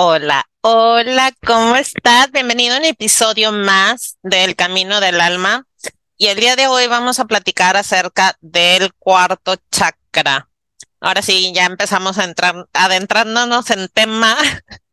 [0.00, 2.30] Hola, hola, ¿cómo estás?
[2.30, 5.66] Bienvenido a un episodio más del Camino del Alma.
[6.16, 10.50] Y el día de hoy vamos a platicar acerca del cuarto chakra.
[11.00, 14.36] Ahora sí, ya empezamos a entrar, adentrándonos en tema.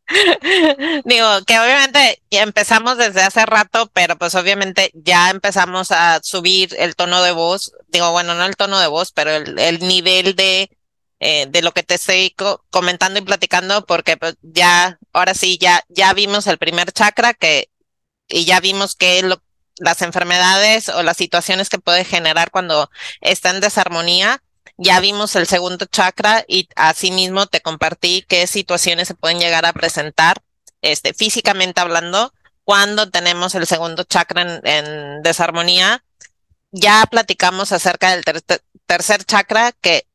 [1.06, 6.96] Digo, que obviamente empezamos desde hace rato, pero pues obviamente ya empezamos a subir el
[6.96, 7.74] tono de voz.
[7.90, 10.75] Digo, bueno, no el tono de voz, pero el nivel de
[11.20, 12.36] eh, de lo que te estoy
[12.70, 17.70] comentando y platicando, porque pues, ya, ahora sí, ya, ya vimos el primer chakra que,
[18.28, 19.24] y ya vimos que
[19.78, 22.90] las enfermedades o las situaciones que puede generar cuando
[23.22, 24.42] está en desarmonía.
[24.78, 29.74] Ya vimos el segundo chakra y asimismo te compartí qué situaciones se pueden llegar a
[29.74, 30.42] presentar,
[30.82, 32.34] este, físicamente hablando,
[32.66, 36.04] cuando tenemos el segundo chakra en desarmonía.
[36.72, 38.26] Ya platicamos acerca del
[38.86, 40.08] tercer chakra que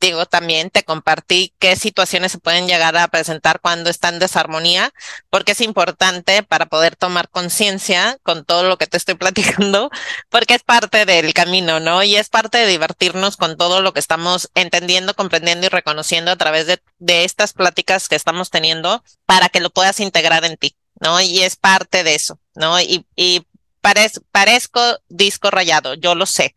[0.00, 4.92] digo, también te compartí qué situaciones se pueden llegar a presentar cuando está en desarmonía,
[5.28, 9.90] porque es importante para poder tomar conciencia con todo lo que te estoy platicando,
[10.28, 12.02] porque es parte del camino, ¿no?
[12.02, 16.36] Y es parte de divertirnos con todo lo que estamos entendiendo, comprendiendo y reconociendo a
[16.36, 20.76] través de, de estas pláticas que estamos teniendo para que lo puedas integrar en ti,
[21.00, 21.20] ¿no?
[21.20, 22.80] Y es parte de eso, ¿no?
[22.80, 23.46] Y, y
[23.80, 26.54] parezco disco rayado, yo lo sé,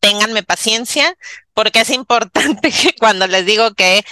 [0.00, 1.16] ténganme paciencia,
[1.54, 4.04] porque es importante que cuando les digo que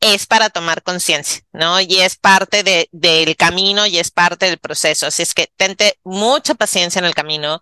[0.00, 1.80] es para tomar conciencia, ¿no?
[1.80, 5.06] Y es parte de, del camino y es parte del proceso.
[5.06, 7.60] Así es que tente mucha paciencia en el camino,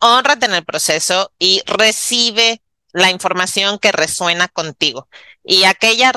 [0.00, 5.08] honrate en el proceso y recibe la información que resuena contigo.
[5.44, 6.12] Y aquella,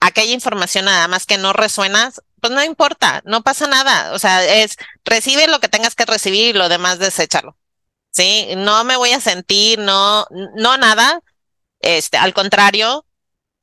[0.00, 4.12] aquella información nada más que no resuena, pues no importa, no pasa nada.
[4.14, 7.56] O sea, es recibe lo que tengas que recibir y lo demás deséchalo.
[8.10, 8.48] ¿Sí?
[8.56, 11.20] No me voy a sentir, no, no nada,
[11.80, 13.06] este, al contrario,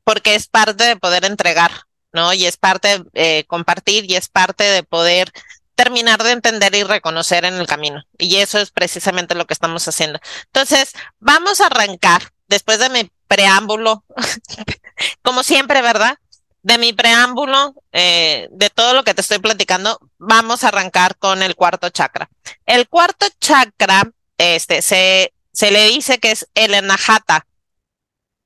[0.04, 1.72] porque es parte de poder entregar,
[2.14, 2.34] ¿no?
[2.34, 5.32] Y es parte de eh, compartir y es parte de poder
[5.76, 8.04] terminar de entender y reconocer en el camino.
[8.18, 10.20] Y eso es precisamente lo que estamos haciendo.
[10.46, 14.04] Entonces, vamos a arrancar después de mi preámbulo,
[15.22, 16.18] como siempre, ¿verdad?
[16.64, 21.44] De mi preámbulo, eh, de todo lo que te estoy platicando, vamos a arrancar con
[21.44, 22.28] el cuarto chakra.
[22.66, 27.46] El cuarto chakra este, se, se le dice que es el enajata.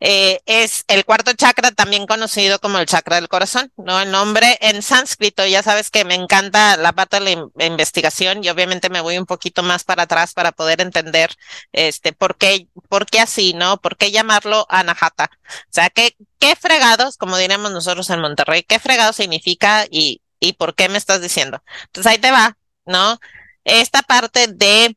[0.03, 4.01] Eh, es el cuarto chakra también conocido como el chakra del corazón, ¿no?
[4.01, 8.49] El nombre en sánscrito, ya sabes que me encanta la parte de la investigación y
[8.49, 11.29] obviamente me voy un poquito más para atrás para poder entender
[11.71, 13.77] este por qué, por qué así, ¿no?
[13.79, 15.29] ¿Por qué llamarlo anahata?
[15.45, 20.53] O sea, ¿qué, qué fregados, como diremos nosotros en Monterrey, qué fregado significa y, y
[20.53, 21.61] por qué me estás diciendo?
[21.85, 23.19] Entonces ahí te va, ¿no?
[23.65, 24.95] Esta parte de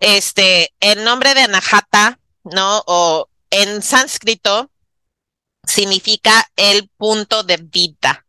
[0.00, 2.82] este, el nombre de Anahata, ¿no?
[2.86, 4.70] O en sánscrito
[5.64, 8.26] significa el punto de vida.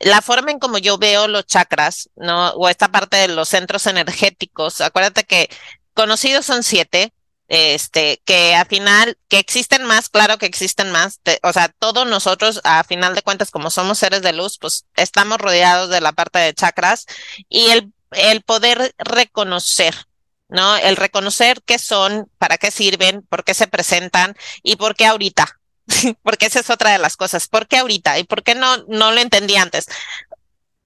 [0.00, 2.50] La forma en como yo veo los chakras, ¿no?
[2.50, 5.48] O esta parte de los centros energéticos, acuérdate que
[5.94, 7.14] conocidos son siete,
[7.48, 12.60] este, que al final, que existen más, claro que existen más, o sea, todos nosotros,
[12.64, 16.38] a final de cuentas, como somos seres de luz, pues estamos rodeados de la parte
[16.38, 17.06] de chakras
[17.48, 19.94] y el, el poder reconocer,
[20.54, 20.76] ¿no?
[20.76, 25.60] El reconocer qué son, para qué sirven, por qué se presentan y por qué ahorita.
[26.22, 27.48] Porque esa es otra de las cosas.
[27.48, 28.20] ¿Por qué ahorita?
[28.20, 29.86] ¿Y por qué no, no lo entendí antes?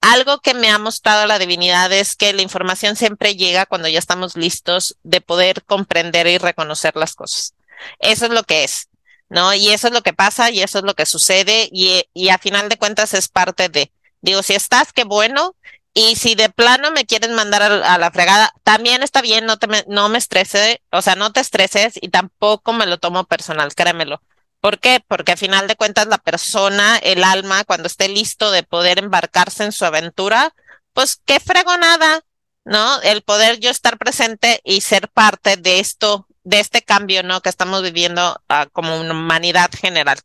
[0.01, 3.99] Algo que me ha mostrado la divinidad es que la información siempre llega cuando ya
[3.99, 7.53] estamos listos de poder comprender y reconocer las cosas.
[7.99, 8.89] Eso es lo que es,
[9.29, 9.53] ¿no?
[9.53, 12.39] Y eso es lo que pasa y eso es lo que sucede y, y a
[12.39, 13.91] final de cuentas es parte de,
[14.21, 15.55] digo, si estás, qué bueno,
[15.93, 19.67] y si de plano me quieren mandar a, la fregada, también está bien, no, te
[19.67, 23.73] me, no me estrese, o sea, no te estreses y tampoco me lo tomo personal,
[23.73, 24.21] créemelo.
[24.61, 25.03] ¿Por qué?
[25.07, 29.63] Porque a final de cuentas la persona, el alma, cuando esté listo de poder embarcarse
[29.63, 30.53] en su aventura,
[30.93, 32.21] pues qué fregonada,
[32.65, 33.01] ¿no?
[33.01, 37.41] El poder yo estar presente y ser parte de esto, de este cambio, ¿no?
[37.41, 40.19] Que estamos viviendo uh, como una humanidad general.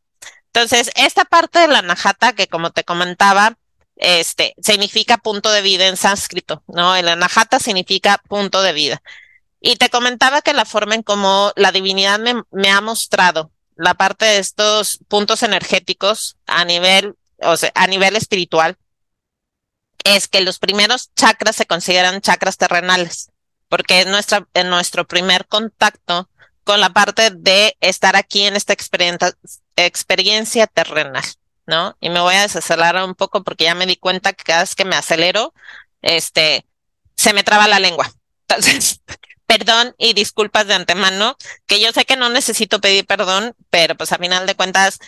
[0.47, 3.57] Entonces, esta parte de la najata que como te comentaba,
[3.97, 6.97] este, significa punto de vida en sánscrito, ¿no?
[6.97, 9.03] El anahata significa punto de vida.
[9.61, 14.25] Y te comentaba que la forma en cómo la divinidad me, ha mostrado la parte
[14.27, 18.77] de estos puntos energéticos a nivel, o sea, a nivel espiritual,
[20.05, 23.31] es que los primeros chakras se consideran chakras terrenales,
[23.69, 26.29] porque es nuestra, en nuestro primer contacto
[26.63, 29.33] con la parte de estar aquí en esta experiencia,
[29.77, 31.25] experiencia terrenal.
[31.67, 31.97] ¿No?
[32.01, 34.75] Y me voy a desacelerar un poco porque ya me di cuenta que cada vez
[34.75, 35.55] que me acelero,
[36.03, 36.67] este,
[37.17, 38.11] se me traba la lengua.
[38.49, 39.01] Entonces,
[39.47, 44.13] perdón y disculpas de antemano, que yo sé que no necesito pedir perdón, pero pues
[44.13, 44.99] a final de cuentas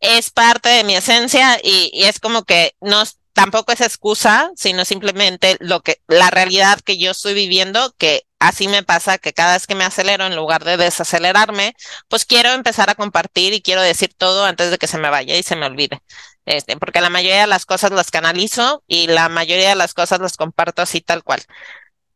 [0.00, 3.02] es parte de mi esencia y, y es como que no,
[3.36, 8.68] tampoco es excusa, sino simplemente lo que, la realidad que yo estoy viviendo, que así
[8.68, 11.74] me pasa que cada vez que me acelero, en lugar de desacelerarme,
[12.08, 15.36] pues quiero empezar a compartir y quiero decir todo antes de que se me vaya
[15.36, 16.02] y se me olvide.
[16.44, 20.20] Este, porque la mayoría de las cosas las canalizo y la mayoría de las cosas
[20.20, 21.42] las comparto así tal cual.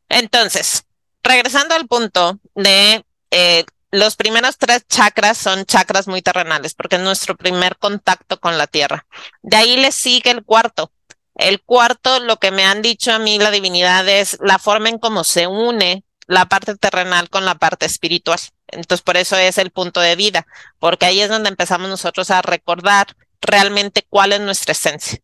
[0.08, 0.84] Entonces,
[1.22, 7.02] regresando al punto de eh, los primeros tres chakras son chakras muy terrenales porque es
[7.02, 9.06] nuestro primer contacto con la tierra.
[9.42, 10.92] De ahí le sigue el cuarto.
[11.34, 14.98] El cuarto, lo que me han dicho a mí la divinidad es la forma en
[14.98, 18.38] cómo se une la parte terrenal con la parte espiritual.
[18.68, 20.46] Entonces, por eso es el punto de vida,
[20.78, 25.18] porque ahí es donde empezamos nosotros a recordar realmente cuál es nuestra esencia.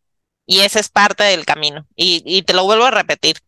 [0.47, 1.87] Y esa es parte del camino.
[1.95, 3.39] Y, y te lo vuelvo a repetir.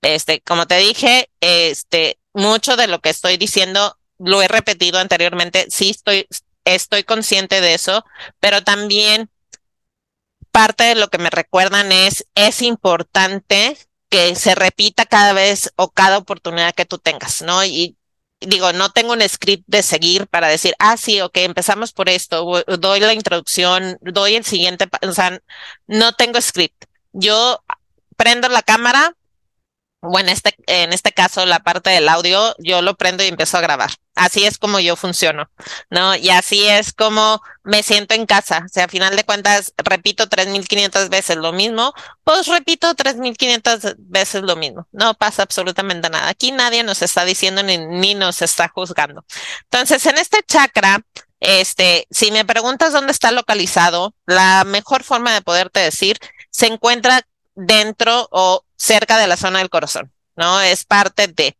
[0.00, 5.66] Este, como te dije, este, mucho de lo que estoy diciendo lo he repetido anteriormente,
[5.68, 6.26] sí estoy,
[6.64, 8.06] estoy consciente de eso,
[8.40, 9.28] pero también
[10.50, 13.76] parte de lo que me recuerdan es, es importante
[14.12, 17.64] que se repita cada vez o cada oportunidad que tú tengas, ¿no?
[17.64, 17.96] Y
[18.40, 22.62] digo, no tengo un script de seguir para decir, ah, sí, ok, empezamos por esto,
[22.78, 25.40] doy la introducción, doy el siguiente, o sea,
[25.86, 26.84] no tengo script.
[27.12, 27.64] Yo
[28.18, 29.16] prendo la cámara,
[30.02, 33.62] bueno, este, en este caso la parte del audio, yo lo prendo y empiezo a
[33.62, 33.92] grabar.
[34.14, 35.50] Así es como yo funciono,
[35.88, 36.14] ¿no?
[36.14, 38.62] Y así es como me siento en casa.
[38.66, 44.42] O sea, a final de cuentas, repito 3.500 veces lo mismo, pues repito 3.500 veces
[44.42, 44.86] lo mismo.
[44.92, 46.28] No pasa absolutamente nada.
[46.28, 49.24] Aquí nadie nos está diciendo ni, ni nos está juzgando.
[49.64, 51.00] Entonces, en este chakra,
[51.40, 56.18] este, si me preguntas dónde está localizado, la mejor forma de poderte decir,
[56.50, 57.22] se encuentra
[57.54, 60.60] dentro o cerca de la zona del corazón, ¿no?
[60.60, 61.56] Es parte de.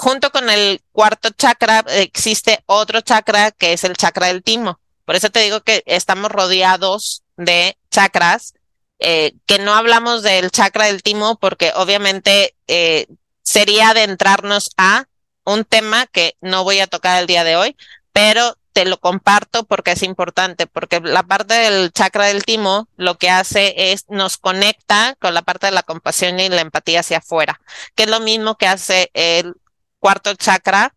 [0.00, 4.80] Junto con el cuarto chakra existe otro chakra que es el chakra del timo.
[5.04, 8.54] Por eso te digo que estamos rodeados de chakras,
[8.98, 13.08] eh, que no hablamos del chakra del timo porque obviamente eh,
[13.42, 15.04] sería adentrarnos a
[15.44, 17.76] un tema que no voy a tocar el día de hoy,
[18.14, 23.18] pero te lo comparto porque es importante, porque la parte del chakra del timo lo
[23.18, 27.18] que hace es nos conecta con la parte de la compasión y la empatía hacia
[27.18, 27.60] afuera,
[27.94, 29.56] que es lo mismo que hace el
[30.00, 30.94] cuarto chakra,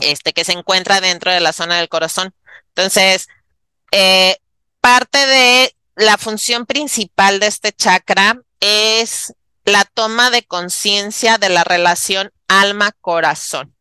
[0.00, 2.34] este que se encuentra dentro de la zona del corazón.
[2.68, 3.28] Entonces,
[3.90, 4.38] eh,
[4.80, 9.34] parte de la función principal de este chakra es
[9.64, 13.74] la toma de conciencia de la relación alma-corazón.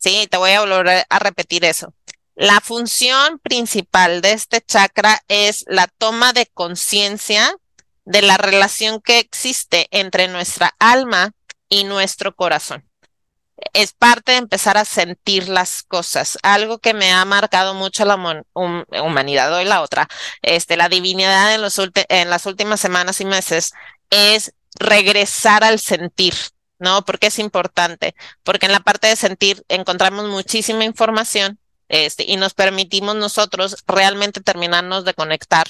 [0.00, 1.94] Sí, te voy a volver a repetir eso.
[2.34, 7.54] La función principal de este chakra es la toma de conciencia
[8.04, 11.32] de la relación que existe entre nuestra alma
[11.68, 12.88] y nuestro corazón.
[13.72, 18.44] Es parte de empezar a sentir las cosas, algo que me ha marcado mucho la
[18.54, 20.08] humanidad hoy la otra,
[20.42, 23.72] este, la divinidad en, los en las últimas semanas y meses
[24.10, 26.34] es regresar al sentir,
[26.78, 27.04] ¿no?
[27.04, 32.54] Porque es importante, porque en la parte de sentir encontramos muchísima información este, y nos
[32.54, 35.68] permitimos nosotros realmente terminarnos de conectar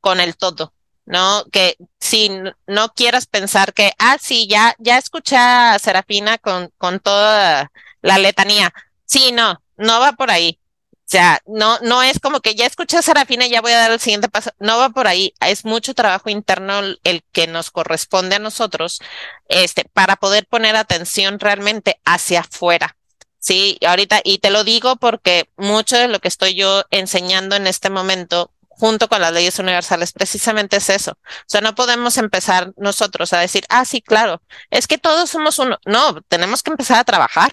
[0.00, 0.74] con el todo,
[1.06, 1.44] ¿no?
[1.52, 2.30] Que si
[2.66, 7.70] no quieras pensar que, ah, sí, ya, ya escuché a Serafina con, con toda
[8.02, 8.72] la letanía.
[9.04, 10.58] Sí, no, no va por ahí.
[10.90, 13.78] O sea, no, no es como que ya escuché a Serafina y ya voy a
[13.78, 14.50] dar el siguiente paso.
[14.58, 15.34] No va por ahí.
[15.40, 19.00] Es mucho trabajo interno el que nos corresponde a nosotros,
[19.48, 22.96] este, para poder poner atención realmente hacia afuera.
[23.38, 27.66] Sí, ahorita, y te lo digo porque mucho de lo que estoy yo enseñando en
[27.66, 31.12] este momento junto con las leyes universales, precisamente es eso.
[31.12, 35.60] O sea, no podemos empezar nosotros a decir, ah, sí, claro, es que todos somos
[35.60, 35.78] uno.
[35.86, 37.52] No, tenemos que empezar a trabajar.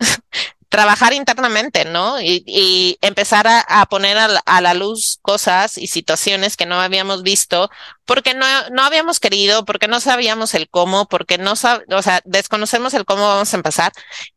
[0.68, 2.20] trabajar internamente, ¿no?
[2.20, 7.70] Y, empezar a, poner a la, luz cosas y situaciones que no habíamos visto
[8.04, 12.20] porque no, no habíamos querido, porque no sabíamos el cómo, porque no sab o sea,
[12.24, 13.92] desconocemos el cómo vamos a empezar.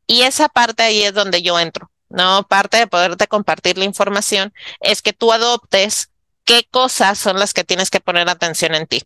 [0.06, 2.48] Y esa parte ahí es donde yo entro, ¿no?
[2.48, 6.12] Parte de poderte compartir la información es que tú adoptes
[6.48, 9.04] qué cosas son las que tienes que poner atención en ti.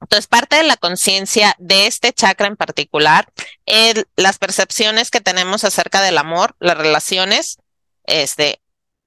[0.00, 3.26] Entonces, parte de la conciencia de este chakra en particular
[3.66, 7.58] es las percepciones que tenemos acerca del amor, las relaciones,
[8.04, 8.62] este,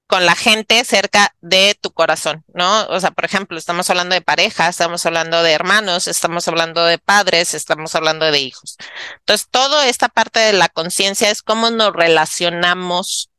[0.06, 2.86] con la gente cerca de tu corazón, ¿no?
[2.86, 6.98] O sea, por ejemplo, estamos hablando de pareja, estamos hablando de hermanos, estamos hablando de
[6.98, 8.76] padres, estamos hablando de hijos.
[9.20, 13.30] Entonces, toda esta parte de la conciencia es cómo nos relacionamos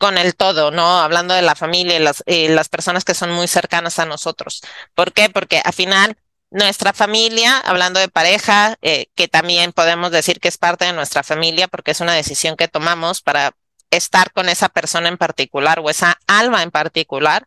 [0.00, 0.98] con el todo, ¿no?
[0.98, 4.62] Hablando de la familia y las, y las personas que son muy cercanas a nosotros.
[4.94, 5.28] ¿Por qué?
[5.28, 6.16] Porque al final
[6.50, 11.22] nuestra familia, hablando de pareja, eh, que también podemos decir que es parte de nuestra
[11.22, 13.52] familia porque es una decisión que tomamos para
[13.90, 17.44] estar con esa persona en particular o esa alma en particular,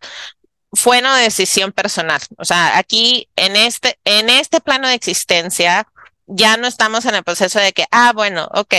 [0.73, 2.21] fue una decisión personal.
[2.37, 5.87] O sea, aquí en este, en este plano de existencia,
[6.27, 8.75] ya no estamos en el proceso de que, ah, bueno, ok,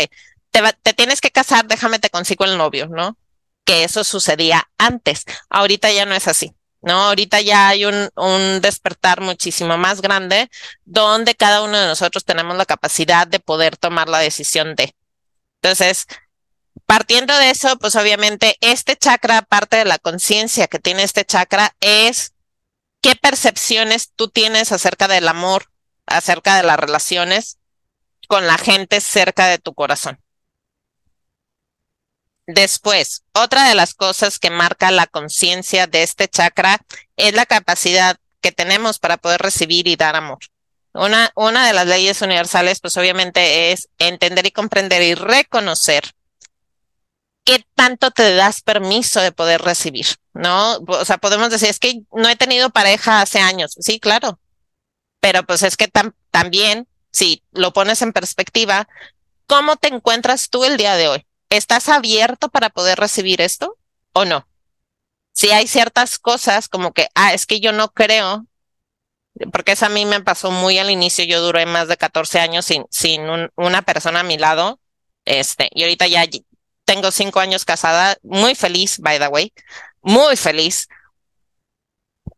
[0.53, 3.19] te, te tienes que casar, déjame te consigo el novio, ¿no?
[3.65, 5.25] Que eso sucedía antes.
[5.49, 6.55] Ahorita ya no es así.
[6.85, 7.05] ¿no?
[7.05, 10.51] Ahorita ya hay un, un, despertar muchísimo más grande
[10.85, 14.95] donde cada uno de nosotros tenemos la capacidad de poder tomar la decisión de.
[15.63, 16.07] Entonces,
[16.87, 21.75] partiendo de eso, pues obviamente este chakra, parte de la conciencia que tiene este chakra
[21.81, 22.35] es
[23.01, 25.71] qué percepciones tú tienes acerca del amor,
[26.07, 27.59] acerca de las relaciones
[28.29, 30.21] con la gente cerca de tu corazón.
[32.47, 36.79] Después, otra de las cosas que marca la conciencia de este chakra
[37.17, 40.39] es la capacidad que tenemos para poder recibir y dar amor.
[40.93, 46.13] Una, una de las leyes universales, pues obviamente es entender y comprender y reconocer
[47.45, 50.77] qué tanto te das permiso de poder recibir, ¿no?
[50.87, 53.75] O sea, podemos decir, es que no he tenido pareja hace años.
[53.81, 54.39] Sí, claro.
[55.21, 55.91] Pero pues es que
[56.31, 58.87] también, si lo pones en perspectiva,
[59.47, 61.27] ¿cómo te encuentras tú el día de hoy?
[61.51, 63.79] ¿Estás abierto para poder recibir esto
[64.13, 64.47] o no?
[65.33, 68.47] Si hay ciertas cosas como que, ah, es que yo no creo,
[69.53, 72.65] porque eso a mí me pasó muy al inicio, yo duré más de 14 años
[72.65, 73.23] sin, sin
[73.57, 74.81] una persona a mi lado,
[75.25, 76.25] este, y ahorita ya
[76.85, 79.53] tengo cinco años casada, muy feliz, by the way,
[80.03, 80.89] muy feliz.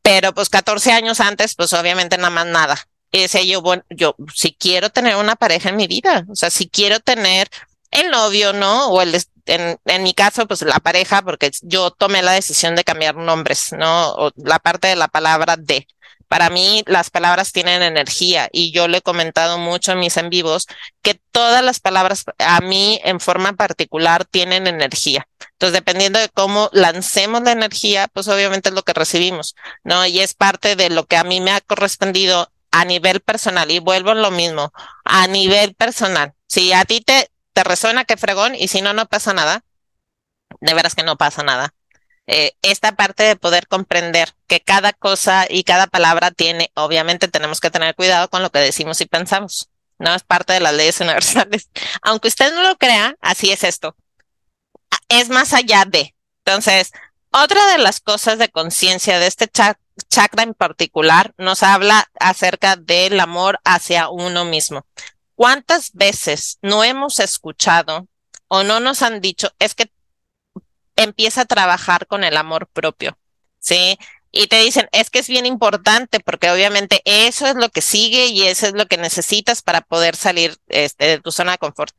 [0.02, 2.78] Pero pues 14 años antes, pues obviamente nada más nada.
[3.10, 6.50] Y decía yo, bueno, yo si quiero tener una pareja en mi vida, o sea,
[6.50, 7.48] si quiero tener
[7.90, 8.88] el novio, ¿no?
[8.88, 9.14] O el,
[9.46, 13.72] en, en mi caso, pues la pareja, porque yo tomé la decisión de cambiar nombres,
[13.72, 14.12] ¿no?
[14.14, 15.86] O la parte de la palabra de.
[16.28, 20.28] Para mí las palabras tienen energía y yo le he comentado mucho en mis en
[20.28, 20.66] vivos
[21.00, 25.28] que todas las palabras a mí en forma particular tienen energía.
[25.52, 30.04] Entonces, dependiendo de cómo lancemos la energía, pues obviamente es lo que recibimos, ¿no?
[30.04, 33.70] Y es parte de lo que a mí me ha correspondido a nivel personal.
[33.70, 34.72] Y vuelvo a lo mismo,
[35.04, 36.34] a nivel personal.
[36.46, 39.64] Si a ti te, te resuena que fregón y si no, no pasa nada.
[40.60, 41.72] De veras que no pasa nada.
[42.26, 47.60] Eh, esta parte de poder comprender que cada cosa y cada palabra tiene, obviamente tenemos
[47.60, 50.14] que tener cuidado con lo que decimos y pensamos, ¿no?
[50.14, 51.70] Es parte de las leyes universales.
[52.02, 53.96] Aunque usted no lo crea, así es esto.
[55.08, 56.14] Es más allá de.
[56.44, 56.92] Entonces,
[57.30, 63.18] otra de las cosas de conciencia de este chakra en particular nos habla acerca del
[63.18, 64.84] amor hacia uno mismo.
[65.36, 68.08] ¿Cuántas veces no hemos escuchado
[68.48, 69.90] o no nos han dicho, es que
[70.96, 73.18] empieza a trabajar con el amor propio,
[73.58, 73.98] ¿sí?
[74.32, 78.26] Y te dicen, es que es bien importante porque obviamente eso es lo que sigue
[78.26, 81.94] y eso es lo que necesitas para poder salir este, de tu zona de confort.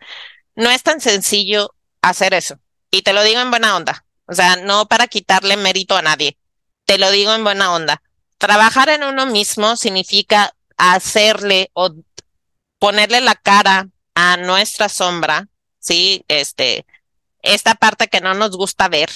[0.55, 2.59] No es tan sencillo hacer eso.
[2.91, 4.05] Y te lo digo en buena onda.
[4.27, 6.37] O sea, no para quitarle mérito a nadie.
[6.85, 8.01] Te lo digo en buena onda.
[8.37, 11.91] Trabajar en uno mismo significa hacerle o
[12.79, 15.47] ponerle la cara a nuestra sombra,
[15.79, 16.23] ¿sí?
[16.27, 16.85] Este,
[17.41, 19.09] esta parte que no nos gusta ver,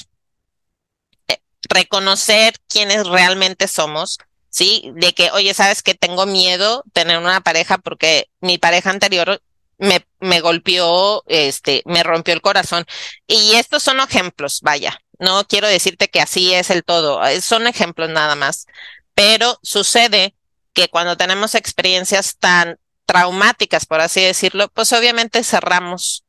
[1.27, 1.37] eh,
[1.69, 4.91] reconocer quiénes realmente somos, ¿sí?
[4.95, 9.41] De que, oye, sabes que tengo miedo tener una pareja porque mi pareja anterior
[9.77, 12.85] me, me golpeó, este, me rompió el corazón.
[13.27, 14.99] Y estos son ejemplos, vaya.
[15.19, 18.67] No quiero decirte que así es el todo, eh, son ejemplos nada más.
[19.15, 20.35] Pero sucede
[20.73, 22.79] que cuando tenemos experiencias tan
[23.11, 26.23] traumáticas, por así decirlo, pues obviamente cerramos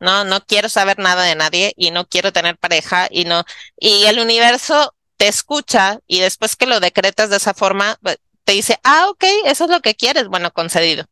[0.00, 3.44] no, no quiero saber nada de nadie y no quiero tener pareja y no,
[3.76, 8.52] y el universo te escucha y después que lo decretas de esa forma, pues, te
[8.52, 11.04] dice, ah, ok, eso es lo que quieres, bueno, concedido.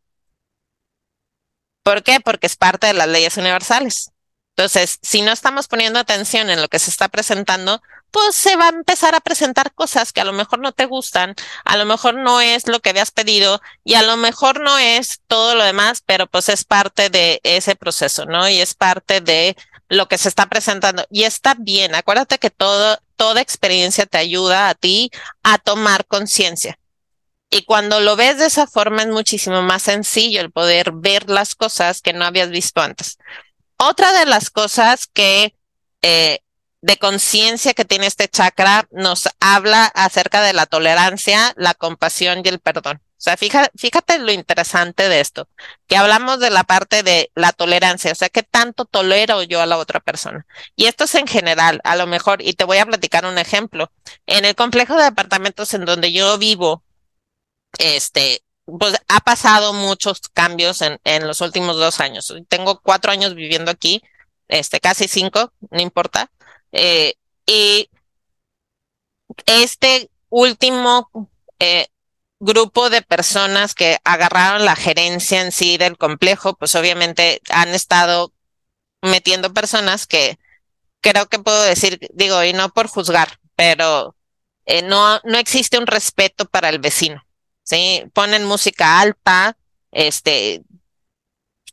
[1.83, 2.21] ¿Por qué?
[2.21, 4.11] Porque es parte de las leyes universales.
[4.57, 8.67] Entonces, si no estamos poniendo atención en lo que se está presentando, pues se va
[8.67, 11.35] a empezar a presentar cosas que a lo mejor no te gustan,
[11.65, 15.21] a lo mejor no es lo que habías pedido y a lo mejor no es
[15.27, 18.49] todo lo demás, pero pues es parte de ese proceso, ¿no?
[18.49, 19.57] Y es parte de
[19.89, 21.05] lo que se está presentando.
[21.11, 25.11] Y está bien, acuérdate que todo, toda experiencia te ayuda a ti
[25.43, 26.79] a tomar conciencia.
[27.51, 31.55] Y cuando lo ves de esa forma es muchísimo más sencillo el poder ver las
[31.55, 33.19] cosas que no habías visto antes.
[33.77, 35.55] Otra de las cosas que
[36.03, 36.41] eh,
[36.81, 42.49] de conciencia que tiene este chakra nos habla acerca de la tolerancia, la compasión y
[42.49, 43.01] el perdón.
[43.19, 45.49] O sea, fíjate, fíjate lo interesante de esto,
[45.87, 49.67] que hablamos de la parte de la tolerancia, o sea, qué tanto tolero yo a
[49.67, 50.47] la otra persona.
[50.77, 53.91] Y esto es en general, a lo mejor, y te voy a platicar un ejemplo.
[54.27, 56.85] En el complejo de apartamentos en donde yo vivo,
[57.79, 62.35] este, pues ha pasado muchos cambios en, en los últimos dos años.
[62.49, 64.03] Tengo cuatro años viviendo aquí,
[64.49, 66.31] este, casi cinco, no importa.
[66.73, 67.15] Eh,
[67.47, 67.89] y
[69.47, 71.11] este último
[71.59, 71.89] eh,
[72.41, 78.33] grupo de personas que agarraron la gerencia en sí del complejo, pues obviamente han estado
[79.03, 80.39] metiendo personas que
[81.01, 84.17] creo que puedo decir, digo, y no por juzgar, pero
[84.67, 87.25] eh, no, no existe un respeto para el vecino,
[87.63, 88.05] ¿sí?
[88.13, 89.57] Ponen música alta,
[89.93, 90.63] este,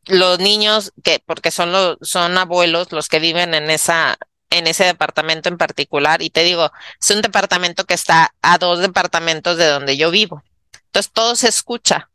[0.06, 4.18] los niños que, porque son los, son abuelos los que viven en esa,
[4.54, 8.80] en ese departamento en particular, y te digo, es un departamento que está a dos
[8.80, 10.44] departamentos de donde yo vivo.
[10.86, 12.10] Entonces todo se escucha.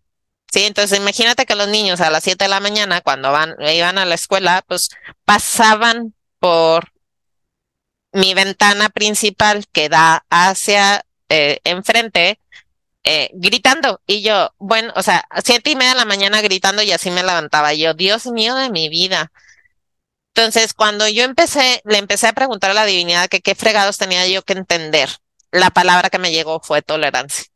[0.50, 3.98] Sí, entonces imagínate que los niños a las 7 de la mañana, cuando van, iban
[3.98, 4.90] a la escuela, pues
[5.24, 6.92] pasaban por
[8.12, 12.40] mi ventana principal que da hacia eh, enfrente,
[13.04, 14.00] eh, gritando.
[14.06, 17.22] Y yo, bueno, o sea, siete y media de la mañana gritando y así me
[17.22, 17.74] levantaba.
[17.74, 19.32] yo, Dios mío de mi vida.
[20.38, 24.24] Entonces, cuando yo empecé, le empecé a preguntar a la divinidad que qué fregados tenía
[24.28, 25.10] yo que entender,
[25.50, 27.46] la palabra que me llegó fue tolerancia.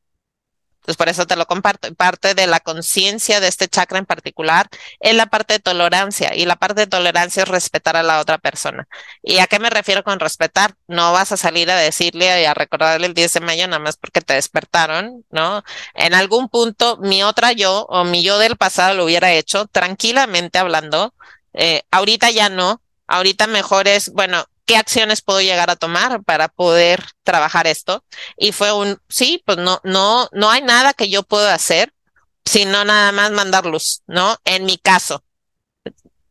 [0.81, 1.95] Entonces, por eso te lo comparto.
[1.95, 6.45] Parte de la conciencia de este chakra en particular es la parte de tolerancia y
[6.45, 8.89] la parte de tolerancia es respetar a la otra persona.
[9.23, 10.75] ¿Y a qué me refiero con respetar?
[10.89, 13.97] No vas a salir a decirle y a recordarle el 10 de mayo nada más
[13.97, 15.62] porque te despertaron, ¿no?
[15.95, 20.59] En algún punto mi otra yo o mi yo del pasado lo hubiera hecho tranquilamente
[20.59, 21.15] hablando.
[21.55, 22.83] Eh, ahorita ya no.
[23.07, 28.05] Ahorita mejor es, bueno, qué acciones puedo llegar a tomar para poder trabajar esto.
[28.37, 31.93] Y fue un, sí, pues no, no, no hay nada que yo pueda hacer,
[32.45, 34.37] sino nada más mandar luz, ¿no?
[34.45, 35.25] En mi caso.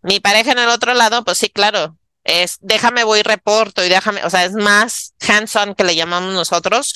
[0.02, 4.24] Mi pareja en el otro lado, pues sí, claro, es déjame voy reporto y déjame,
[4.26, 6.96] o sea, es más hands-on que le llamamos nosotros,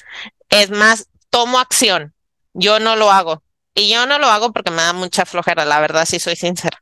[0.50, 2.14] es más tomo acción.
[2.54, 3.44] Yo no lo hago.
[3.76, 6.82] Y yo no lo hago porque me da mucha flojera, la verdad, si soy sincera.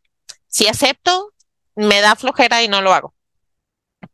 [0.53, 1.33] Si acepto,
[1.75, 3.13] me da flojera y no lo hago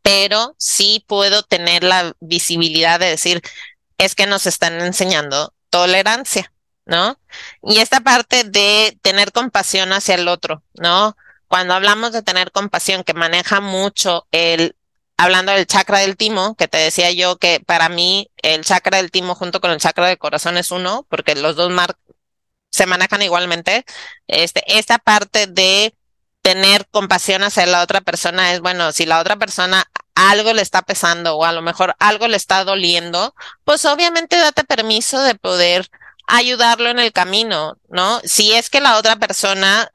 [0.02, 3.42] pero sí puedo tener la visibilidad de decir,
[3.98, 6.52] es que nos están enseñando tolerancia,
[6.86, 7.20] ¿no?
[7.64, 11.16] Y esta parte de tener compasión hacia el otro, ¿no?
[11.48, 14.76] Cuando hablamos de tener compasión, que maneja mucho el,
[15.18, 19.12] hablando del chakra del timo, que te decía yo que para mí el chakra del
[19.12, 21.72] timo junto con el chakra del corazón es uno, porque los dos
[22.72, 23.86] se manejan igualmente.
[24.28, 25.94] Este, esta parte de
[26.42, 30.82] tener compasión hacia la otra persona es, bueno, si la otra persona algo le está
[30.82, 35.90] pesando o a lo mejor algo le está doliendo, pues obviamente date permiso de poder
[36.28, 38.22] ayudarlo en el camino, ¿no?
[38.24, 39.90] Si es que la otra persona,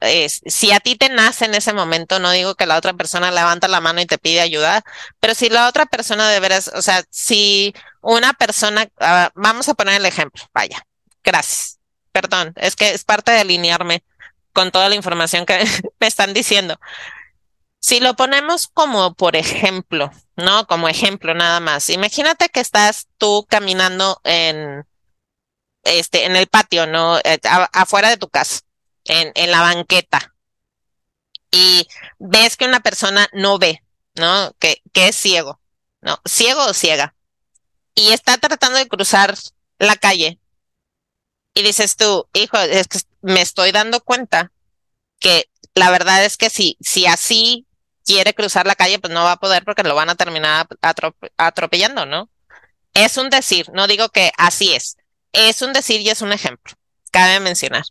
[0.45, 3.69] si a ti te nace en ese momento, no digo que la otra persona levanta
[3.69, 4.83] la mano y te pide ayuda,
[5.21, 9.75] pero si la otra persona de veras, o sea, si una persona, ah, vamos a
[9.75, 10.85] poner el ejemplo, vaya,
[11.23, 11.79] gracias,
[12.11, 14.03] perdón, es que es parte de alinearme
[14.55, 15.59] con toda la información que
[15.99, 16.79] me están diciendo.
[17.79, 20.65] Si lo ponemos como por ejemplo, ¿no?
[20.65, 21.89] Como ejemplo nada más.
[21.91, 24.87] Imagínate que estás tú caminando en,
[25.83, 27.19] este, en el patio, ¿no?
[27.19, 27.39] Eh,
[27.73, 28.61] afuera de tu casa,
[29.03, 30.33] en, en la banqueta.
[31.51, 31.87] Y
[32.17, 33.83] ves que una persona no ve,
[34.15, 34.53] ¿no?
[34.57, 35.61] Que, que es ciego,
[36.01, 36.19] ¿no?
[36.25, 37.13] Ciego o ciega.
[37.93, 39.35] Y está tratando de cruzar
[39.77, 40.39] la calle.
[41.55, 44.51] Y dices tú, hijo, es que me estoy dando cuenta
[45.19, 47.65] que la verdad es que si, si así
[48.03, 50.67] quiere cruzar la calle, pues no va a poder porque lo van a terminar
[51.37, 52.29] atropellando, ¿no?
[52.93, 54.97] Es un decir, no digo que así es.
[55.31, 56.73] Es un decir y es un ejemplo.
[57.11, 57.83] Cabe mencionar.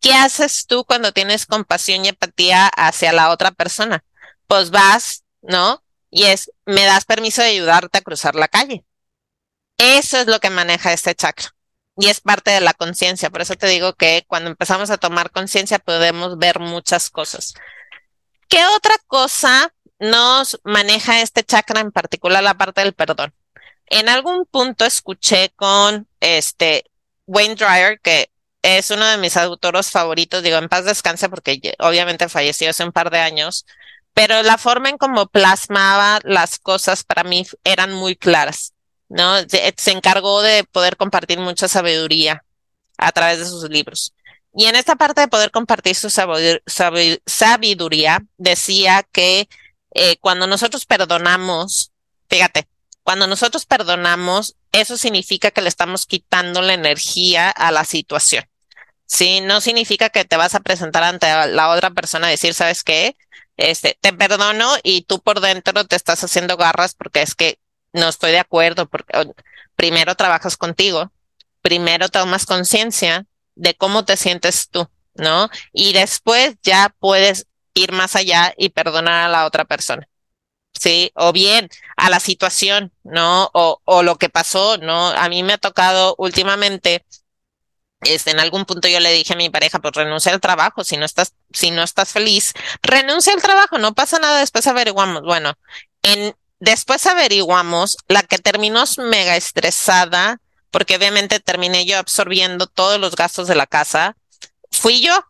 [0.00, 4.04] ¿Qué haces tú cuando tienes compasión y empatía hacia la otra persona?
[4.48, 5.84] Pues vas, ¿no?
[6.10, 8.84] Y es, me das permiso de ayudarte a cruzar la calle.
[9.78, 11.53] Eso es lo que maneja este chakra
[11.96, 13.30] y es parte de la conciencia.
[13.30, 17.54] Por eso te digo que cuando empezamos a tomar conciencia podemos ver muchas cosas.
[18.48, 23.34] ¿Qué otra cosa nos maneja este chakra en particular, la parte del perdón?
[23.86, 26.84] En algún punto escuché con este
[27.26, 28.30] Wayne Dryer, que
[28.62, 32.92] es uno de mis autores favoritos, digo, en paz descanse porque obviamente falleció hace un
[32.92, 33.66] par de años,
[34.14, 38.73] pero la forma en cómo plasmaba las cosas para mí eran muy claras.
[39.14, 39.38] ¿No?
[39.48, 42.44] Se, encargó de poder compartir mucha sabiduría
[42.98, 44.12] a través de sus libros.
[44.56, 49.48] Y en esta parte de poder compartir su sabiduría, decía que
[49.94, 51.92] eh, cuando nosotros perdonamos,
[52.28, 52.66] fíjate,
[53.04, 58.44] cuando nosotros perdonamos, eso significa que le estamos quitando la energía a la situación.
[59.06, 62.82] Sí, no significa que te vas a presentar ante la otra persona y decir, ¿sabes
[62.82, 63.16] qué?
[63.56, 67.58] Este, te perdono y tú por dentro te estás haciendo garras porque es que
[67.94, 69.32] no estoy de acuerdo, porque
[69.76, 71.10] primero trabajas contigo,
[71.62, 75.48] primero tomas conciencia de cómo te sientes tú, ¿no?
[75.72, 80.08] Y después ya puedes ir más allá y perdonar a la otra persona.
[80.78, 81.12] ¿sí?
[81.14, 83.50] O bien a la situación, ¿no?
[83.54, 85.08] O, o lo que pasó, ¿no?
[85.08, 87.04] A mí me ha tocado últimamente
[88.04, 90.96] este, en algún punto yo le dije a mi pareja, pues renuncia al trabajo, si
[90.96, 92.52] no estás, si no estás feliz,
[92.82, 95.22] renuncia al trabajo, no pasa nada, después averiguamos.
[95.22, 95.54] Bueno,
[96.02, 103.14] en, después averiguamos, la que terminó mega estresada, porque obviamente terminé yo absorbiendo todos los
[103.14, 104.16] gastos de la casa,
[104.70, 105.24] fui yo.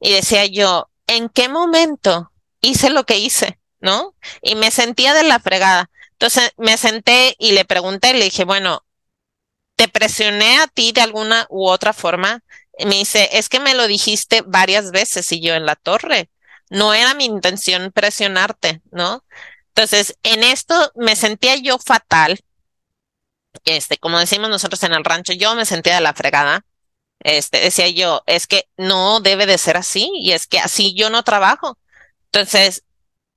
[0.00, 3.58] Y decía yo, ¿en qué momento hice lo que hice?
[3.80, 4.14] ¿No?
[4.42, 5.90] Y me sentía de la fregada.
[6.12, 8.84] Entonces me senté y le pregunté, le dije, bueno,
[9.76, 12.40] te presioné a ti de alguna u otra forma.
[12.78, 16.30] Y me dice, es que me lo dijiste varias veces y yo en la torre.
[16.70, 19.24] No era mi intención presionarte, ¿no?
[19.68, 22.40] Entonces, en esto me sentía yo fatal.
[23.64, 26.64] Este, como decimos nosotros en el rancho, yo me sentía de la fregada.
[27.20, 31.10] Este, decía yo, es que no debe de ser así y es que así yo
[31.10, 31.78] no trabajo.
[32.26, 32.84] Entonces,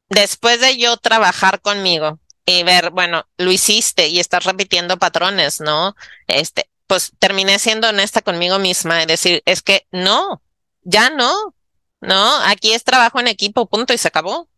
[0.09, 5.95] después de yo trabajar conmigo, y ver, bueno, lo hiciste y estás repitiendo patrones, ¿no?
[6.27, 10.41] Este, pues terminé siendo honesta conmigo misma y decir, es que no,
[10.81, 11.55] ya no,
[12.01, 14.49] no, aquí es trabajo en equipo, punto, y se acabó.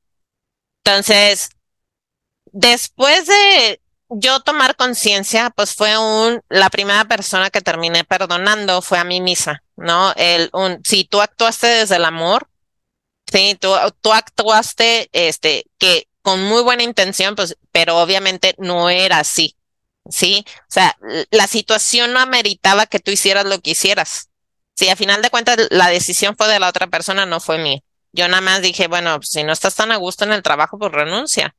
[0.84, 1.50] Entonces,
[2.54, 9.00] después de yo tomar conciencia, pues fue un, la primera persona que terminé perdonando fue
[9.00, 10.14] a mí misma, ¿no?
[10.16, 12.48] El, un, si tú actuaste desde el amor,
[13.32, 19.20] sí, tú, tú actuaste, este, que con muy buena intención, pues, pero obviamente no era
[19.20, 19.56] así.
[20.10, 20.44] ¿Sí?
[20.48, 20.98] O sea,
[21.32, 24.30] la situación no ameritaba que tú hicieras lo que hicieras.
[24.76, 27.80] Sí, a final de cuentas la decisión fue de la otra persona, no fue mía.
[28.12, 30.92] Yo nada más dije, bueno, si no estás tan a gusto en el trabajo, pues
[30.92, 31.56] renuncia.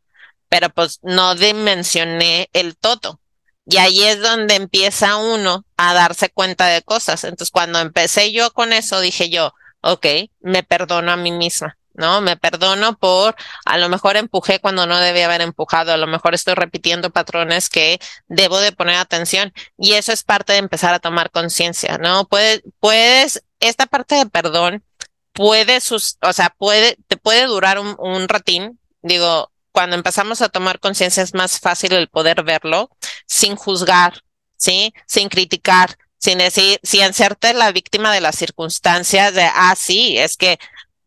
[0.54, 3.18] Pero pues no dimensioné el todo.
[3.66, 7.24] Y ahí es donde empieza uno a darse cuenta de cosas.
[7.24, 10.06] Entonces, cuando empecé yo con eso, dije yo, ok,
[10.42, 11.76] me perdono a mí misma.
[11.92, 12.20] ¿no?
[12.20, 16.34] Me perdono por, a lo mejor empujé cuando no debía haber empujado, a lo mejor
[16.34, 21.00] estoy repitiendo patrones que debo de poner atención y eso es parte de empezar a
[21.00, 22.26] tomar conciencia, ¿no?
[22.26, 24.84] Puedes, puedes, esta parte de perdón
[25.32, 30.48] puede, sus, o sea, puede, te puede durar un, un ratín, digo, cuando empezamos a
[30.48, 32.90] tomar conciencia es más fácil el poder verlo
[33.26, 34.22] sin juzgar,
[34.56, 34.94] ¿sí?
[35.08, 40.36] Sin criticar, sin decir, sin hacerte la víctima de las circunstancias de, ah, sí, es
[40.36, 40.60] que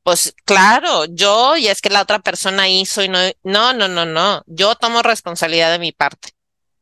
[0.03, 4.06] pues claro, yo y es que la otra persona hizo y no, no, no, no,
[4.06, 6.32] no, yo tomo responsabilidad de mi parte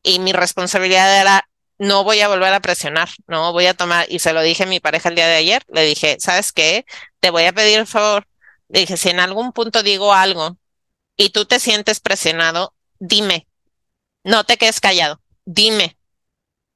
[0.01, 4.19] y mi responsabilidad era no voy a volver a presionar, no voy a tomar, y
[4.19, 6.85] se lo dije a mi pareja el día de ayer, le dije, ¿sabes qué?
[7.19, 8.27] Te voy a pedir el favor,
[8.69, 10.57] le dije, si en algún punto digo algo
[11.17, 13.47] y tú te sientes presionado, dime,
[14.23, 15.97] no te quedes callado, dime.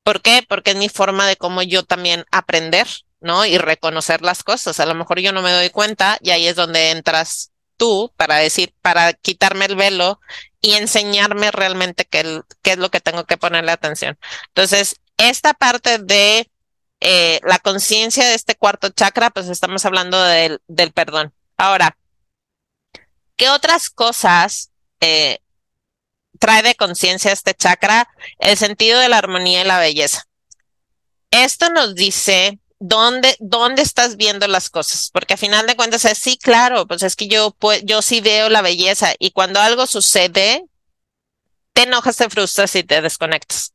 [0.04, 0.44] ¿Por qué?
[0.48, 2.88] Porque es mi forma de cómo yo también aprender
[3.22, 3.46] ¿no?
[3.46, 4.80] Y reconocer las cosas.
[4.80, 8.38] A lo mejor yo no me doy cuenta y ahí es donde entras tú para
[8.38, 10.20] decir, para quitarme el velo
[10.62, 14.18] y enseñarme realmente qué, es lo que tengo que ponerle atención.
[14.48, 16.50] Entonces, esta parte de
[17.00, 21.34] eh, la conciencia de este cuarto chakra, pues estamos hablando del perdón.
[21.58, 21.98] Ahora,
[23.40, 25.40] ¿qué otras cosas eh,
[26.38, 28.08] trae de conciencia este chakra?
[28.38, 30.26] El sentido de la armonía y la belleza.
[31.32, 35.10] Esto nos dice ¿dónde, dónde estás viendo las cosas?
[35.12, 38.20] Porque a final de cuentas es, sí, claro, pues es que yo, pues, yo sí
[38.20, 40.66] veo la belleza y cuando algo sucede,
[41.74, 43.74] te enojas, te frustras y te desconectas.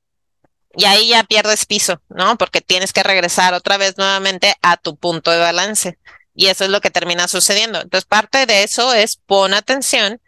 [0.76, 2.36] Y ahí ya pierdes piso, ¿no?
[2.36, 5.98] Porque tienes que regresar otra vez nuevamente a tu punto de balance.
[6.34, 7.80] Y eso es lo que termina sucediendo.
[7.80, 10.20] Entonces, parte de eso es pon atención,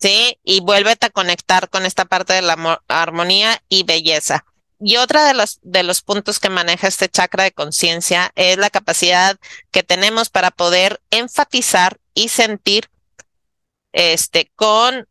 [0.00, 0.38] ¿sí?
[0.44, 4.44] Y vuélvete a conectar con esta parte de la armonía y belleza.
[4.80, 8.70] Y otra de los, de los puntos que maneja este chakra de conciencia es la
[8.70, 9.36] capacidad
[9.72, 12.88] que tenemos para poder enfatizar y sentir
[13.92, 15.08] este con,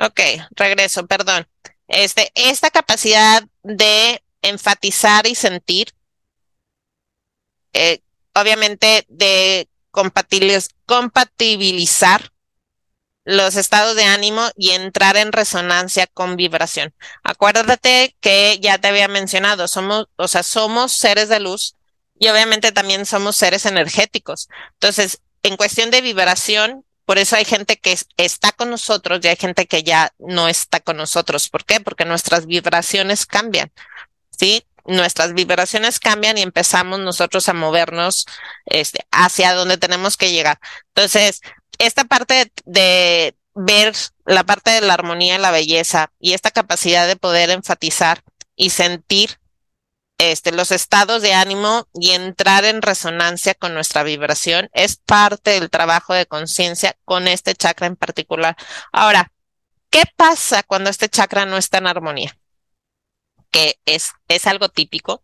[0.00, 0.20] ok,
[0.56, 1.46] regreso, perdón.
[1.86, 5.94] Este, esta capacidad de enfatizar y sentir,
[7.72, 8.00] eh,
[8.34, 12.30] obviamente de compatibilizar
[13.24, 16.94] los estados de ánimo y entrar en resonancia con vibración.
[17.22, 21.74] Acuérdate que ya te había mencionado, somos, o sea, somos seres de luz
[22.18, 24.48] y obviamente también somos seres energéticos.
[24.74, 29.36] Entonces, en cuestión de vibración, por eso hay gente que está con nosotros y hay
[29.36, 31.48] gente que ya no está con nosotros.
[31.48, 31.80] ¿Por qué?
[31.80, 33.72] Porque nuestras vibraciones cambian.
[34.30, 34.64] ¿Sí?
[34.86, 38.26] Nuestras vibraciones cambian y empezamos nosotros a movernos
[38.66, 40.58] este, hacia donde tenemos que llegar.
[40.94, 41.40] Entonces,
[41.78, 43.94] esta parte de, ver
[44.26, 48.22] la parte de la armonía y la belleza y esta capacidad de poder enfatizar
[48.56, 49.38] y sentir
[50.18, 55.70] este, los estados de ánimo y entrar en resonancia con nuestra vibración es parte del
[55.70, 58.56] trabajo de conciencia con este chakra en particular.
[58.92, 59.32] Ahora,
[59.94, 62.36] ¿Qué pasa cuando este chakra no está en armonía?
[63.54, 65.22] Que es, es algo típico.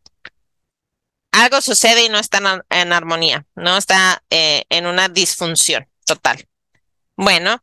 [1.33, 6.49] Algo sucede y no está en, armonía, no está eh, en una disfunción total.
[7.17, 7.61] Bueno,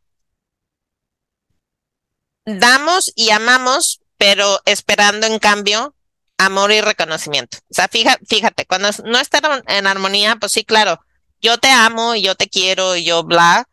[2.46, 5.96] damos y amamos, pero esperando en cambio
[6.38, 7.60] amor y reconocimiento.
[7.70, 11.00] O sea, fíjate, cuando no está en armonía, pues sí, claro,
[11.40, 13.70] yo te amo y yo te quiero y yo bla,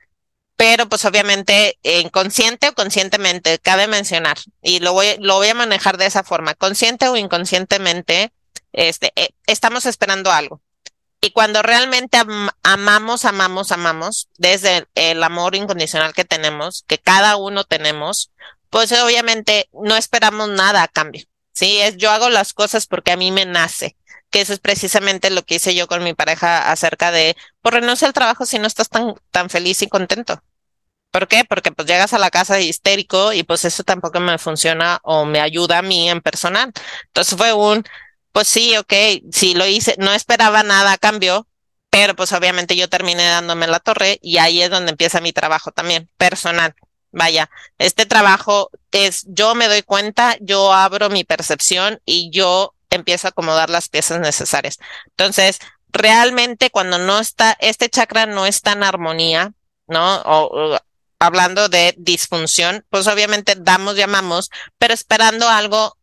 [0.57, 5.97] pero pues obviamente inconsciente o conscientemente, cabe mencionar, y lo voy, lo voy a manejar
[5.97, 8.33] de esa forma, consciente o inconscientemente,
[8.73, 10.61] este, eh, estamos esperando algo.
[11.21, 12.19] Y cuando realmente
[12.63, 18.31] amamos, amamos, amamos, desde el amor incondicional que tenemos, que cada uno tenemos,
[18.69, 21.25] pues obviamente no esperamos nada a cambio.
[21.55, 23.97] Sí, es yo hago las cosas porque a mí me nace,
[24.35, 27.83] que eso es precisamente lo que hice yo con mi pareja acerca de, por pues,
[27.83, 30.43] renuncia al trabajo si no estás tan, tan feliz y contento.
[31.13, 31.45] ¿Por qué?
[31.45, 35.41] Porque pues llegas a la casa histérico y pues eso tampoco me funciona o me
[35.41, 36.73] ayuda a mí en personal.
[37.07, 37.85] Entonces fue un,
[38.33, 38.93] pues sí, ok,
[39.31, 41.47] sí lo hice, no esperaba nada a cambio,
[41.89, 45.71] pero pues obviamente yo terminé dándome la torre y ahí es donde empieza mi trabajo
[45.71, 46.75] también, personal.
[47.13, 53.29] Vaya, este trabajo es, yo me doy cuenta, yo abro mi percepción y yo empiezo
[53.29, 54.79] a acomodar las piezas necesarias.
[55.07, 59.53] Entonces, realmente cuando no está, este chakra no está en armonía,
[59.87, 60.81] ¿no?
[61.19, 65.97] Hablando de disfunción, pues obviamente damos, llamamos, pero esperando algo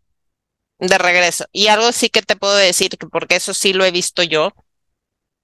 [0.80, 1.45] de regreso.
[1.51, 4.54] Y algo sí que te puedo decir, que porque eso sí lo he visto yo,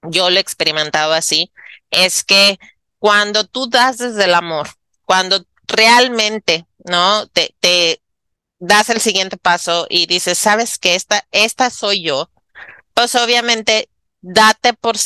[0.02, 1.52] yo lo he experimentado así,
[1.90, 2.58] es que
[2.98, 4.68] cuando tú das desde el amor,
[5.04, 7.26] cuando realmente, ¿no?
[7.28, 8.00] Te
[8.58, 12.30] das el siguiente paso y dices, sabes que esta, esta soy yo,
[12.94, 13.88] pues obviamente
[14.20, 14.96] date por,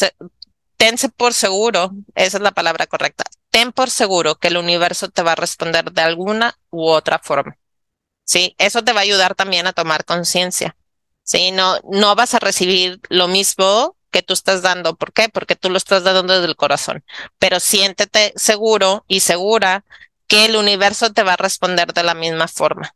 [0.76, 5.22] tense por seguro, esa es la palabra correcta, ten por seguro que el universo te
[5.22, 7.58] va a responder de alguna u otra forma.
[8.24, 10.76] Sí, eso te va a ayudar también a tomar conciencia.
[11.22, 14.96] Sí, no, no vas a recibir lo mismo que tú estás dando.
[14.96, 15.28] ¿Por qué?
[15.28, 17.04] Porque tú lo estás dando desde el corazón.
[17.38, 19.84] Pero siéntete seguro y segura
[20.26, 22.94] que el universo te va a responder de la misma forma.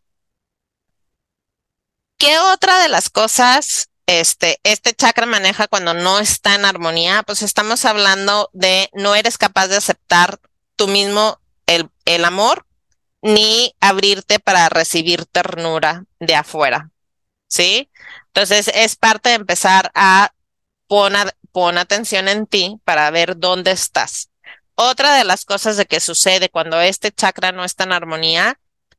[2.19, 7.23] ¿Qué otra de las cosas este, este chakra maneja cuando no está en armonía?
[7.23, 10.41] Pues estamos hablando de no eres capaz de aceptar
[10.77, 12.67] tú mismo el, el amor
[13.21, 16.91] ni abrirte para recibir ternura de afuera.
[17.49, 17.91] ¿Sí?
[18.29, 20.33] Entonces es parte de empezar a
[20.87, 24.31] poner, pon atención en ti para ver dónde estás.
[24.75, 28.59] Otra de las cosas de que sucede cuando este chakra no está en armonía,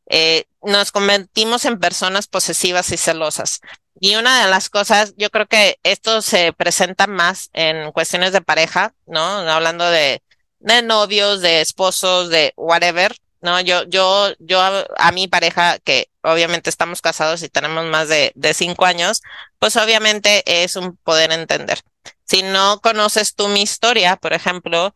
[0.10, 3.62] eh, nos convertimos en personas posesivas y celosas.
[4.00, 8.41] Y una de las cosas, yo creo que esto se presenta más en cuestiones de
[8.41, 9.20] pareja, ¿no?
[9.20, 10.22] Hablando de,
[10.60, 13.60] de novios, de esposos, de whatever, ¿no?
[13.62, 18.54] Yo, yo, yo a, mi pareja, que obviamente estamos casados y tenemos más de, de
[18.54, 19.22] cinco años,
[19.60, 21.80] pues obviamente es un poder entender.
[22.26, 24.93] Si no conoces tú mi historia, por ejemplo,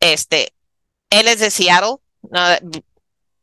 [0.00, 0.54] este,
[1.10, 1.96] él es de Seattle,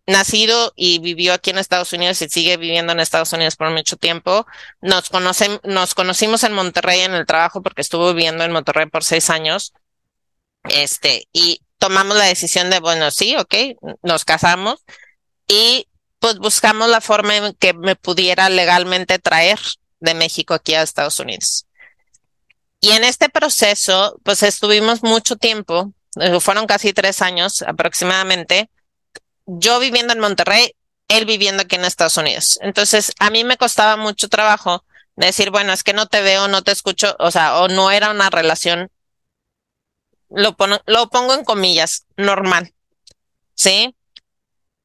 [0.09, 3.97] nacido y vivió aquí en Estados Unidos y sigue viviendo en Estados Unidos por mucho
[3.97, 4.45] tiempo.
[4.81, 5.09] Nos,
[5.63, 9.73] nos conocimos en Monterrey en el trabajo porque estuvo viviendo en Monterrey por seis años.
[10.63, 13.55] Este, y tomamos la decisión de, bueno, sí, ok,
[14.03, 14.83] nos casamos
[15.47, 15.87] y
[16.19, 19.59] pues buscamos la forma en que me pudiera legalmente traer
[19.99, 21.65] de México aquí a Estados Unidos.
[22.81, 28.69] Y en este proceso, pues estuvimos mucho tiempo eh, fueron casi tres años aproximadamente,
[29.57, 30.75] yo viviendo en Monterrey,
[31.07, 32.59] él viviendo aquí en Estados Unidos.
[32.61, 34.85] Entonces, a mí me costaba mucho trabajo
[35.15, 38.11] decir, bueno, es que no te veo, no te escucho, o sea, o no era
[38.11, 38.89] una relación,
[40.29, 42.73] lo, lo pongo en comillas, normal,
[43.53, 43.95] ¿sí?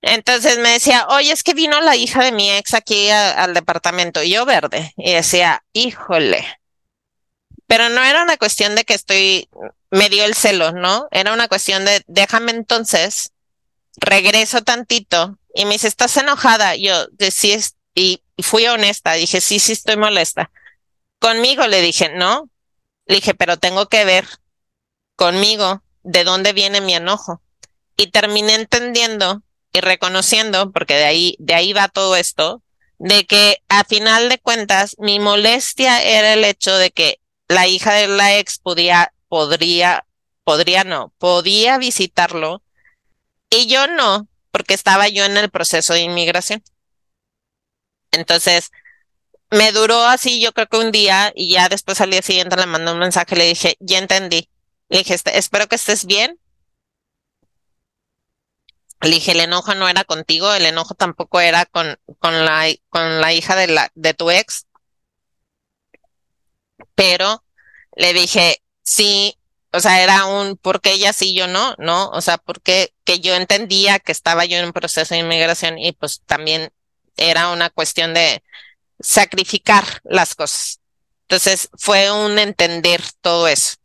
[0.02, 4.22] Entonces me decía, oye, es que vino la hija de mi ex aquí al departamento,
[4.22, 6.44] y yo verde, y decía, híjole,
[7.66, 9.48] pero no era una cuestión de que estoy,
[9.90, 11.06] me dio el celo, ¿no?
[11.10, 13.33] Era una cuestión de, déjame entonces,
[13.96, 16.76] regreso tantito y me dice, ¿estás enojada?
[16.76, 17.56] Yo, de, sí,
[17.94, 20.50] y fui honesta, dije, sí, sí, estoy molesta.
[21.20, 22.50] Conmigo le dije, no,
[23.06, 24.26] le dije, pero tengo que ver
[25.16, 27.40] conmigo de dónde viene mi enojo.
[27.96, 32.62] Y terminé entendiendo y reconociendo, porque de ahí, de ahí va todo esto,
[32.98, 37.92] de que a final de cuentas mi molestia era el hecho de que la hija
[37.94, 40.06] de la ex podía, podría,
[40.42, 42.63] podría no, podía visitarlo
[43.56, 46.62] y yo no, porque estaba yo en el proceso de inmigración.
[48.10, 48.70] Entonces,
[49.50, 52.66] me duró así, yo creo que un día, y ya después al día siguiente le
[52.66, 54.50] mandé un mensaje, le dije, ya entendí.
[54.88, 56.38] Le dije, espero que estés bien.
[59.00, 63.20] Le dije, el enojo no era contigo, el enojo tampoco era con, con la, con
[63.20, 64.66] la hija de la, de tu ex.
[66.94, 67.44] Pero
[67.96, 69.38] le dije, sí,
[69.74, 71.74] o sea, era un, ¿por qué ella sí, yo no?
[71.78, 72.08] ¿No?
[72.10, 75.92] O sea, porque que yo entendía que estaba yo en un proceso de inmigración y
[75.92, 76.70] pues también
[77.16, 78.42] era una cuestión de
[79.00, 80.80] sacrificar las cosas.
[81.22, 83.76] Entonces fue un entender todo eso.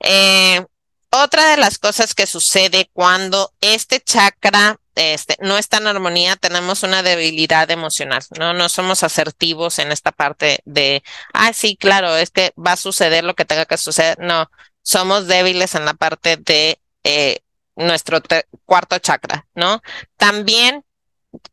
[0.00, 0.64] Eh,
[1.10, 6.82] otra de las cosas que sucede cuando este chakra este, no está en armonía, tenemos
[6.82, 8.54] una debilidad emocional, ¿no?
[8.54, 11.02] No somos asertivos en esta parte de,
[11.32, 14.18] ah, sí, claro, es que va a suceder lo que tenga que suceder.
[14.18, 14.50] No,
[14.86, 17.40] somos débiles en la parte de eh,
[17.74, 18.22] nuestro
[18.64, 19.82] cuarto chakra, ¿no?
[20.16, 20.84] También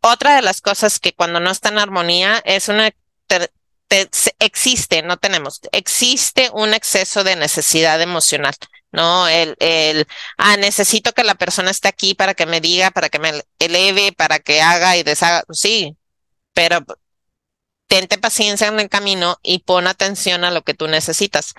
[0.01, 2.91] otra de las cosas que cuando no está en armonía es una
[4.39, 8.55] existe, no tenemos, existe un exceso de necesidad emocional,
[8.91, 9.27] ¿no?
[9.27, 13.19] El, el, ah, necesito que la persona esté aquí para que me diga, para que
[13.19, 15.95] me eleve, para que haga y deshaga, sí,
[16.53, 16.85] pero
[17.87, 21.53] tente paciencia en el camino y pon atención a lo que tú necesitas.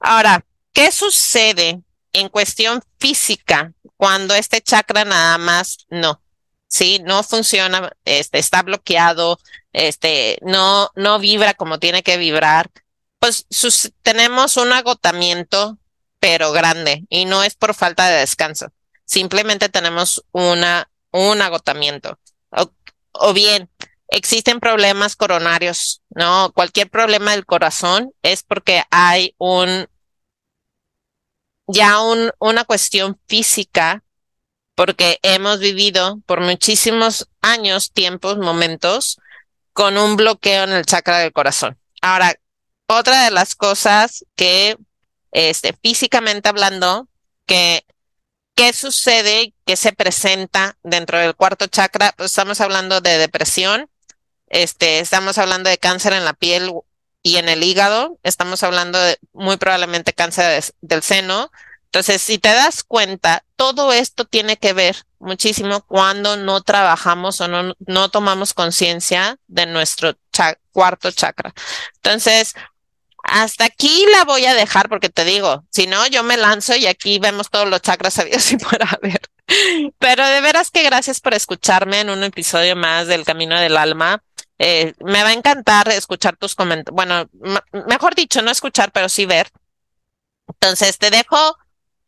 [0.00, 0.44] Ahora,
[0.78, 6.22] ¿qué sucede en cuestión física cuando este chakra nada más no?
[6.68, 9.40] Sí, no funciona, este, está bloqueado,
[9.72, 12.70] este, no, no vibra como tiene que vibrar,
[13.18, 13.44] pues
[14.02, 15.78] tenemos un agotamiento,
[16.20, 18.68] pero grande, y no es por falta de descanso.
[19.04, 22.20] Simplemente tenemos una, un agotamiento.
[22.50, 22.70] O,
[23.14, 23.68] o bien,
[24.06, 26.52] existen problemas coronarios, ¿no?
[26.54, 29.88] Cualquier problema del corazón es porque hay un,
[31.68, 34.02] ya un, una cuestión física
[34.74, 39.18] porque hemos vivido por muchísimos años, tiempos, momentos
[39.72, 41.78] con un bloqueo en el chakra del corazón.
[42.00, 42.34] Ahora,
[42.86, 44.76] otra de las cosas que,
[45.32, 47.08] este, físicamente hablando,
[47.44, 47.84] que,
[48.54, 49.52] ¿qué sucede?
[49.66, 52.14] ¿Qué se presenta dentro del cuarto chakra?
[52.16, 53.90] Pues estamos hablando de depresión,
[54.46, 56.72] este, estamos hablando de cáncer en la piel
[57.22, 61.50] y en el hígado, estamos hablando de muy probablemente cáncer del seno,
[61.88, 67.48] entonces, si te das cuenta, todo esto tiene que ver muchísimo cuando no trabajamos o
[67.48, 70.14] no, no tomamos conciencia de nuestro
[70.72, 71.54] cuarto chakra.
[71.96, 72.54] Entonces,
[73.22, 76.86] hasta aquí la voy a dejar porque te digo, si no, yo me lanzo y
[76.86, 79.22] aquí vemos todos los chakras sabidos y por haber.
[79.98, 84.22] Pero de veras que gracias por escucharme en un episodio más del Camino del Alma.
[84.58, 86.94] Eh, me va a encantar escuchar tus comentarios.
[86.94, 87.28] Bueno,
[87.86, 89.50] mejor dicho, no escuchar, pero sí ver.
[90.48, 91.56] Entonces, te dejo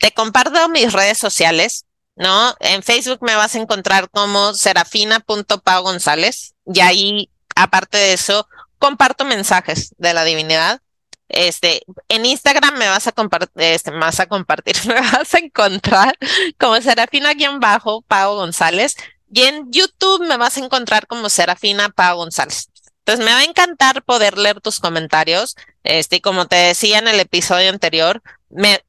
[0.01, 1.85] te comparto mis redes sociales,
[2.17, 2.55] ¿no?
[2.59, 9.27] En Facebook me vas a encontrar como serafina.pau González y ahí, aparte de eso, comparto
[9.27, 10.81] mensajes de la divinidad.
[11.29, 15.39] Este, en Instagram me vas a compartir, este, me vas a compartir, me vas a
[15.39, 16.17] encontrar
[16.59, 18.97] como Serafina-Pau González
[19.33, 22.71] y en YouTube me vas a encontrar como Serafina Pau González.
[23.01, 25.57] Entonces me va a encantar poder leer tus comentarios.
[25.83, 28.23] Este, como te decía en el episodio anterior,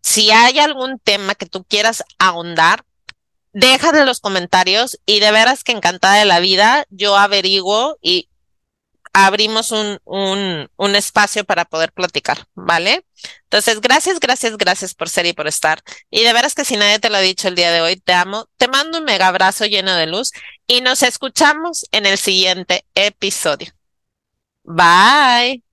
[0.01, 2.83] si hay algún tema que tú quieras ahondar,
[3.53, 8.29] déjame los comentarios y de veras que encantada de la vida, yo averiguo y
[9.13, 13.05] abrimos un, un, un espacio para poder platicar, ¿vale?
[13.43, 15.81] Entonces, gracias, gracias, gracias por ser y por estar.
[16.09, 18.13] Y de veras que si nadie te lo ha dicho el día de hoy, te
[18.13, 20.31] amo, te mando un mega abrazo lleno de luz
[20.67, 23.71] y nos escuchamos en el siguiente episodio.
[24.63, 25.63] Bye.